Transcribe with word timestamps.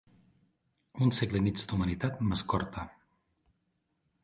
Un 1.07 1.13
segle 1.17 1.41
i 1.41 1.43
mig 1.49 1.61
d'humanitat 1.71 2.25
m'escorta. 2.31 2.89